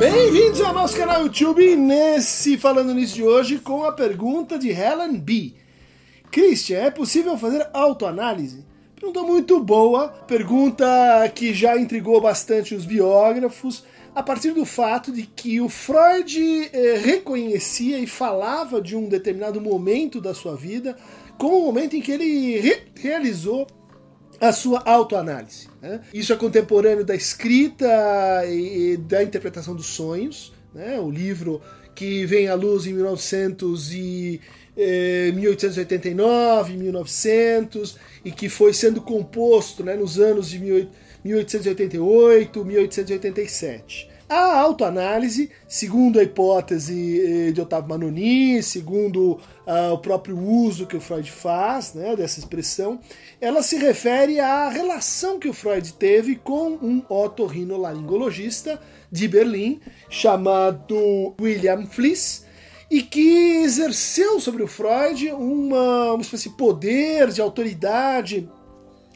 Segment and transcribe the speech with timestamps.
[0.00, 5.18] Bem-vindos ao nosso canal YouTube nesse Falando Nisso de hoje com a pergunta de Helen
[5.18, 5.52] B.
[6.30, 8.64] Christian, é possível fazer autoanálise?
[8.96, 10.86] Pergunta muito boa, pergunta
[11.34, 13.84] que já intrigou bastante os biógrafos,
[14.14, 19.60] a partir do fato de que o Freud eh, reconhecia e falava de um determinado
[19.60, 20.96] momento da sua vida
[21.36, 23.66] como o momento em que ele re realizou
[24.40, 25.68] a sua autoanálise.
[25.82, 26.00] Né?
[26.14, 27.86] Isso é contemporâneo da escrita
[28.46, 30.98] e da interpretação dos sonhos, né?
[30.98, 31.60] o livro
[31.94, 34.40] que vem à luz em 1900 e,
[34.76, 44.08] eh, 1889, 1900 e que foi sendo composto né, nos anos de 1888, 1887.
[44.30, 50.96] A autoanálise, segundo a hipótese eh, de Otávio Manoni, segundo uh, o próprio uso que
[50.96, 53.00] o Freud faz né, dessa expressão,
[53.40, 61.34] ela se refere à relação que o Freud teve com um otorrinolaringologista de Berlim chamado
[61.40, 62.44] William Fliess,
[62.88, 68.48] e que exerceu sobre o Freud uma, uma espécie de poder, de autoridade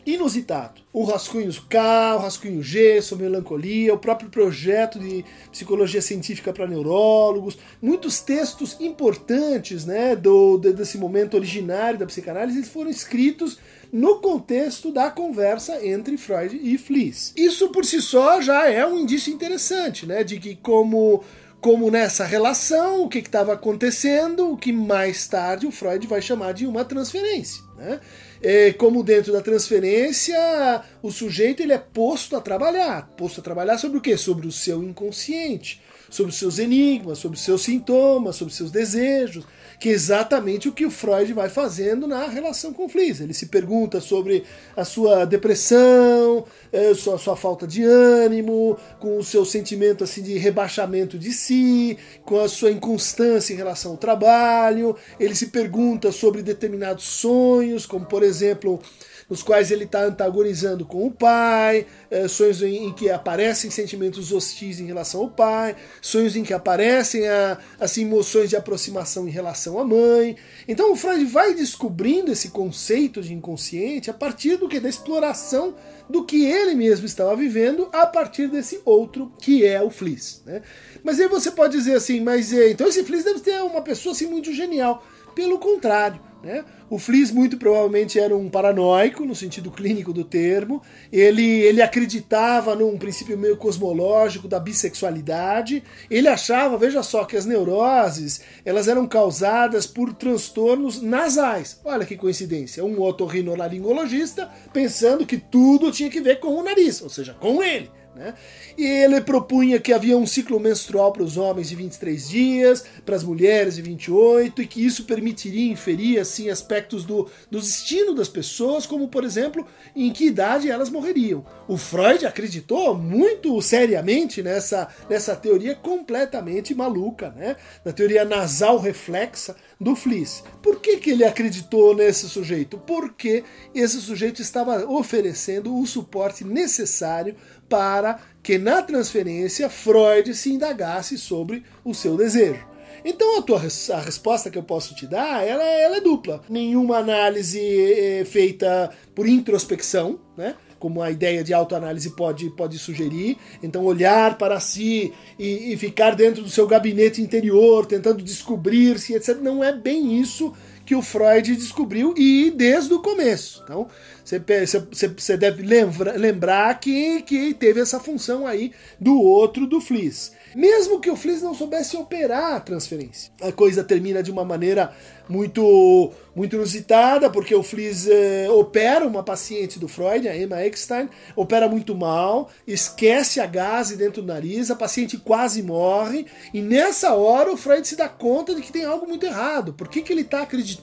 [0.06, 0.83] inusitado.
[0.92, 6.66] O rascunho K, o rascunho G sobre melancolia, o próprio projeto de psicologia científica para
[6.66, 13.58] neurólogos, muitos textos importantes né, do, desse momento originário da psicanálise foram escritos
[13.92, 17.33] no contexto da conversa entre Freud e Fliess.
[17.36, 21.22] Isso por si só já é um indício interessante, né, de que como
[21.64, 26.52] como nessa relação, o que estava acontecendo, o que mais tarde o Freud vai chamar
[26.52, 27.62] de uma transferência.
[27.84, 28.00] Né?
[28.42, 33.08] É, como dentro da transferência, o sujeito ele é posto a trabalhar.
[33.16, 34.16] Posto a trabalhar sobre o quê?
[34.16, 38.70] Sobre o seu inconsciente, sobre os seus enigmas, sobre os seus sintomas, sobre os seus
[38.70, 39.46] desejos
[39.78, 43.20] que é exatamente o que o Freud vai fazendo na relação com o Fliss.
[43.20, 44.44] Ele se pergunta sobre
[44.77, 50.39] a sua depressão, a sua, sua falta de ânimo, com o seu sentimento assim de
[50.39, 54.96] rebaixamento de si, com a sua inconstância em relação ao trabalho.
[55.18, 58.80] Ele se pergunta sobre determinados sonhos, como por exemplo
[59.29, 64.33] nos quais ele está antagonizando com o pai, é, sonhos em, em, que aparecem sentimentos
[64.33, 69.30] hostis em relação ao pai, sonhos em que aparecem a, assim, emoções de aproximação em
[69.30, 70.36] relação à mãe.
[70.68, 75.74] Então o Freud vai descobrindo esse conceito de inconsciente a partir do que da exploração
[76.08, 80.42] do que ele mesmo estava vivendo a partir desse outro que é o Fliss.
[80.45, 80.61] Né?
[81.02, 84.12] Mas aí você pode dizer assim, mas é, então esse Fliss deve ter uma pessoa
[84.12, 85.05] assim muito genial.
[85.35, 86.64] Pelo contrário, né?
[86.90, 90.82] O Fliss muito provavelmente era um paranoico, no sentido clínico do termo.
[91.10, 95.82] Ele, ele acreditava num princípio meio cosmológico da bissexualidade.
[96.10, 101.80] Ele achava, veja só, que as neuroses elas eram causadas por transtornos nasais.
[101.84, 102.84] Olha que coincidência.
[102.84, 107.90] Um otorrinolaringologista pensando que tudo tinha que ver com o nariz, ou seja, com ele.
[108.14, 108.35] Né?
[108.79, 113.17] E ele propunha que havia um ciclo menstrual para os homens de 23 dias, para
[113.17, 118.29] as mulheres de 28, e que isso permitiria inferir assim aspectos do, do destino das
[118.29, 119.67] pessoas, como por exemplo,
[119.97, 121.45] em que idade elas morreriam.
[121.67, 127.57] O Freud acreditou muito seriamente nessa, nessa teoria completamente maluca, né?
[127.85, 130.43] na teoria nasal reflexa do Fliss.
[130.62, 132.79] Por que, que ele acreditou nesse sujeito?
[132.79, 133.44] Porque
[133.75, 137.35] esse sujeito estava oferecendo o suporte necessário
[137.69, 142.75] para que na transferência Freud se indagasse sobre o seu desejo.
[143.05, 146.41] Então a, tua, a resposta que eu posso te dar, ela, ela é dupla.
[146.49, 150.56] Nenhuma análise é feita por introspecção, né?
[150.84, 153.38] Como a ideia de autoanálise pode, pode sugerir.
[153.62, 159.38] Então, olhar para si e, e, ficar dentro do seu gabinete interior, tentando descobrir-se, etc.
[159.40, 160.52] Não é bem isso
[160.84, 163.62] que o Freud descobriu e desde o começo.
[163.64, 163.88] Então,
[164.25, 170.32] você deve lembra, lembrar que, que teve essa função aí do outro do Fliss.
[170.55, 174.94] Mesmo que o Fliss não soubesse operar a transferência, a coisa termina de uma maneira
[175.28, 181.09] muito muito inusitada, porque o Fliss eh, opera uma paciente do Freud, a Emma Eckstein,
[181.37, 187.14] opera muito mal, esquece a gase dentro do nariz, a paciente quase morre, e nessa
[187.14, 189.73] hora o Freud se dá conta de que tem algo muito errado.
[189.75, 190.74] Por que, que ele está acreditando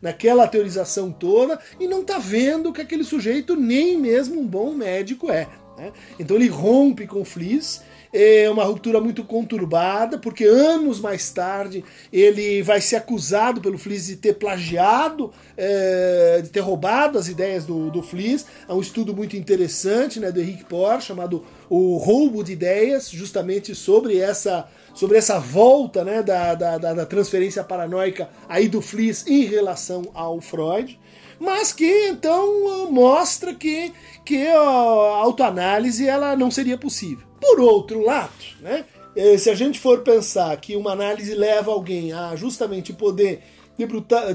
[0.00, 5.30] naquela teorização toda e não está vendo que aquele sujeito nem mesmo um bom médico
[5.30, 5.48] é?
[5.76, 5.92] Né?
[6.18, 11.84] Então ele rompe com o Fliss é uma ruptura muito conturbada, porque anos mais tarde
[12.12, 17.64] ele vai ser acusado pelo Fliss de ter plagiado, é, de ter roubado as ideias
[17.64, 18.46] do, do Fliss.
[18.66, 23.74] Há um estudo muito interessante né, do Henrique Por, chamado O Roubo de Ideias, justamente
[23.74, 29.44] sobre essa sobre essa volta né, da, da, da transferência paranoica aí do Fliss em
[29.44, 30.98] relação ao Freud
[31.38, 33.94] mas que então mostra que,
[34.26, 37.29] que a autoanálise ela não seria possível.
[37.40, 38.84] Por outro lado, né,
[39.16, 43.42] eh, se a gente for pensar que uma análise leva alguém a justamente poder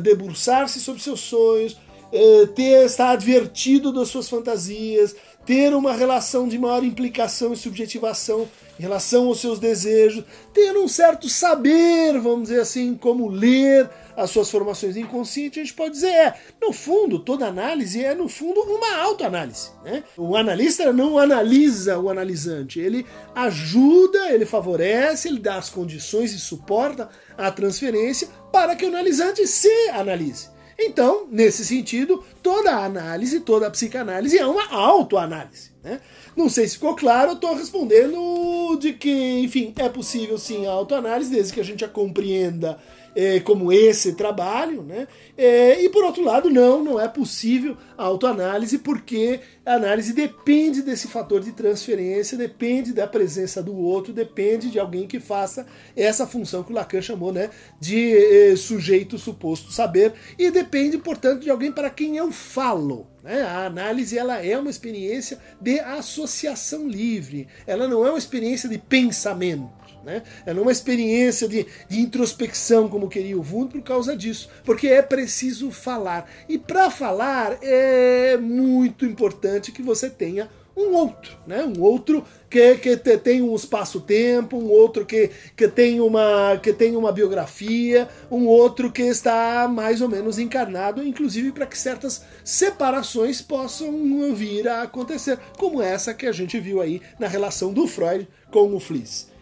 [0.01, 1.77] debruçar-se sobre seus sonhos,
[2.11, 5.15] eh, ter, estar advertido das suas fantasias,
[5.45, 10.23] ter uma relação de maior implicação e subjetivação em relação aos seus desejos,
[10.53, 15.73] ter um certo saber, vamos dizer assim, como ler as suas formações inconscientes, a gente
[15.73, 19.69] pode dizer, é, no fundo, toda análise é, no fundo, uma autoanálise.
[19.83, 20.03] Né?
[20.17, 26.39] O analista não analisa o analisante, ele ajuda, ele favorece, ele dá as condições e
[26.39, 30.49] suporta a transferência para que o analisante se analise.
[30.77, 35.74] Então, nesse sentido, toda análise, toda psicanálise é uma autoanálise.
[35.85, 36.01] Né?
[36.35, 40.71] Não sei se ficou claro, eu estou respondendo de que, enfim, é possível sim a
[40.71, 42.79] autoanálise, desde que a gente a compreenda
[43.15, 45.07] é, como esse trabalho, né?
[45.37, 50.81] É, e por outro lado, não, não é possível a autoanálise, porque a análise depende
[50.81, 56.25] desse fator de transferência, depende da presença do outro, depende de alguém que faça essa
[56.25, 61.51] função que o Lacan chamou né, de eh, sujeito suposto saber, e depende, portanto, de
[61.51, 63.07] alguém para quem eu falo.
[63.25, 63.41] Né?
[63.41, 68.77] A análise ela é uma experiência de associação livre, ela não é uma experiência de
[68.77, 69.67] pensamento.
[70.03, 70.21] Né?
[70.45, 74.47] É uma experiência de, de introspecção, como queria o Wundt, por causa disso.
[74.63, 76.29] Porque é preciso falar.
[76.47, 81.63] E para falar é muito importante que você tenha um outro, né?
[81.63, 86.95] Um outro que, que tem um espaço-tempo, um outro que, que, tem uma, que tem
[86.95, 93.41] uma biografia, um outro que está mais ou menos encarnado, inclusive para que certas separações
[93.41, 98.27] possam vir a acontecer, como essa que a gente viu aí na relação do Freud
[98.51, 99.33] com o Fliss.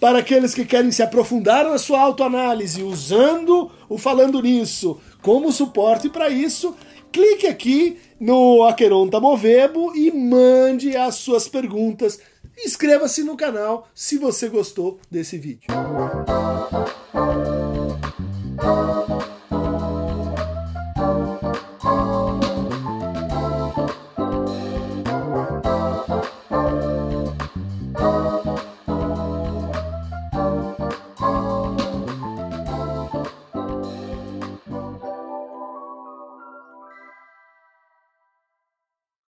[0.00, 6.08] Para aqueles que querem se aprofundar na sua autoanálise usando o Falando Nisso como suporte
[6.08, 6.74] para isso,
[7.12, 12.18] clique aqui no Aqueronta Movebo e mande as suas perguntas.
[12.64, 15.66] Inscreva-se no canal se você gostou desse vídeo.